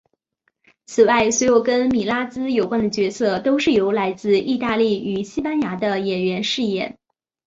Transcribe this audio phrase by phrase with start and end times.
[0.87, 6.97] 此外所有跟米拉兹有关的角色都是由来自义大利与西班牙的演员饰演。